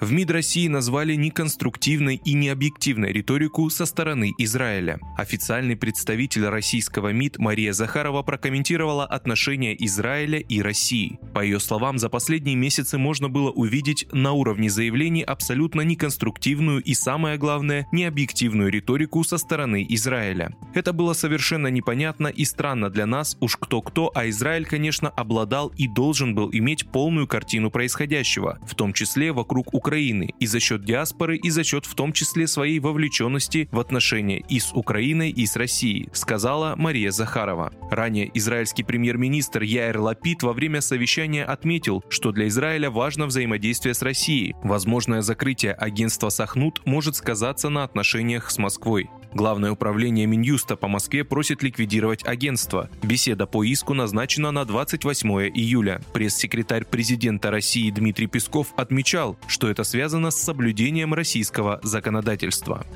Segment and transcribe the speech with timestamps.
[0.00, 4.98] В МИД России назвали неконструктивной и необъективной риторику со стороны Израиля.
[5.16, 11.18] Официальный представитель российского МИД Мария Захарова прокомментировала отношения Израиля и России.
[11.32, 16.92] По ее словам, за последние месяцы можно было увидеть на уровне заявлений абсолютно неконструктивную и,
[16.92, 20.54] самое главное, необъективную риторику со стороны Израиля.
[20.74, 25.86] Это было совершенно непонятно и странно для нас, уж кто-кто, а Израиль, конечно, обладал и
[25.86, 31.36] должен был иметь полную картину происходящего, в том числе вокруг Украины, и за счет диаспоры,
[31.36, 35.56] и за счет в том числе своей вовлеченности в отношения и с Украиной, и с
[35.56, 37.72] Россией, сказала Мария Захарова.
[37.90, 44.02] Ранее израильский премьер-министр Яир Лапид во время совещания отметил, что для Израиля важно взаимодействие с
[44.02, 44.54] Россией.
[44.62, 49.08] Возможное закрытие агентства Сахнут может сказаться на отношениях с Москвой.
[49.34, 52.88] Главное управление Минюста по Москве просит ликвидировать агентство.
[53.02, 56.00] Беседа по иску назначена на 28 июля.
[56.12, 62.86] Пресс-секретарь президента России Дмитрий Песков отмечал, что это связано с соблюдением российского законодательства.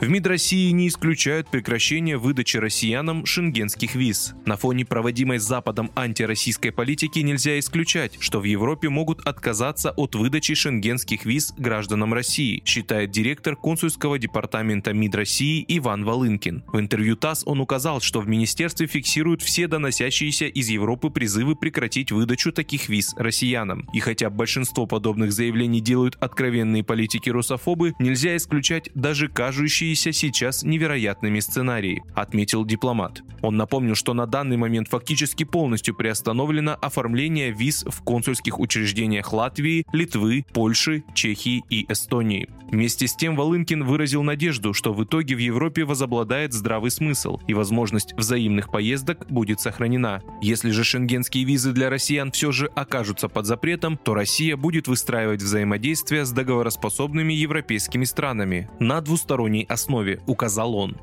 [0.00, 4.32] В МИД России не исключают прекращение выдачи россиянам шенгенских виз.
[4.46, 10.54] На фоне проводимой Западом антироссийской политики нельзя исключать, что в Европе могут отказаться от выдачи
[10.54, 16.62] шенгенских виз гражданам России, считает директор консульского департамента МИД России Иван Волынкин.
[16.68, 22.12] В интервью ТАСС он указал, что в министерстве фиксируют все доносящиеся из Европы призывы прекратить
[22.12, 23.88] выдачу таких виз россиянам.
[23.92, 31.40] И хотя большинство подобных заявлений делают откровенные политики-русофобы, нельзя исключать даже кажущие кажущиеся сейчас невероятными
[31.40, 33.22] сценарии, отметил дипломат.
[33.42, 39.86] Он напомнил, что на данный момент фактически полностью приостановлено оформление виз в консульских учреждениях Латвии,
[39.92, 42.48] Литвы, Польши, Чехии и Эстонии.
[42.70, 47.54] Вместе с тем Волынкин выразил надежду, что в итоге в Европе возобладает здравый смысл и
[47.54, 50.22] возможность взаимных поездок будет сохранена.
[50.42, 55.40] Если же шенгенские визы для россиян все же окажутся под запретом, то Россия будет выстраивать
[55.40, 60.96] взаимодействие с договороспособными европейскими странами на двусторонней основе основе, указал он.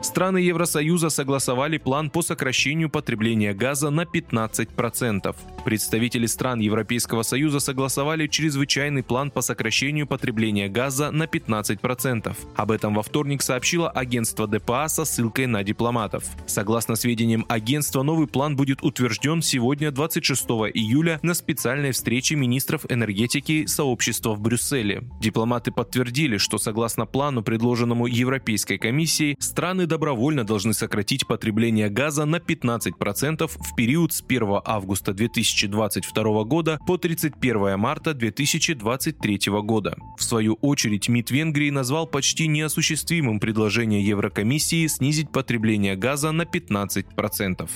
[0.00, 5.34] Страны Евросоюза согласовали план по сокращению потребления газа на 15%.
[5.64, 12.36] Представители стран Европейского Союза согласовали чрезвычайный план по сокращению потребления газа на 15%.
[12.54, 16.24] Об этом во вторник сообщило агентство ДПА со ссылкой на дипломатов.
[16.46, 20.44] Согласно сведениям агентства, новый план будет утвержден сегодня 26
[20.74, 25.02] июля на специальной встрече министров энергетики сообщества в Брюсселе.
[25.20, 32.36] Дипломаты подтвердили, что согласно плану, предложенному Европейской комиссией, страны добровольно должны сократить потребление газа на
[32.36, 39.96] 15% в период с 1 августа 2022 года по 31 марта 2023 года.
[40.16, 47.68] В свою очередь МИД Венгрии назвал почти неосуществимым предложение Еврокомиссии снизить потребление газа на 15%.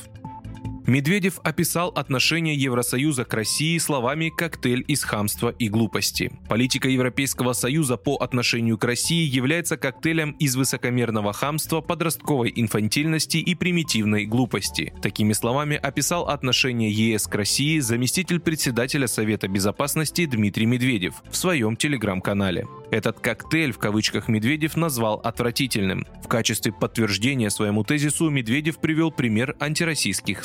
[0.87, 6.33] Медведев описал отношение Евросоюза к России словами «коктейль из хамства и глупости».
[6.49, 13.55] Политика Европейского Союза по отношению к России является коктейлем из высокомерного хамства, подростковой инфантильности и
[13.55, 14.93] примитивной глупости.
[15.01, 21.77] Такими словами описал отношение ЕС к России заместитель председателя Совета Безопасности Дмитрий Медведев в своем
[21.77, 22.67] телеграм-канале.
[22.91, 26.07] Этот коктейль в кавычках Медведев назвал отвратительным.
[26.25, 30.45] В качестве подтверждения своему тезису Медведев привел пример антироссийских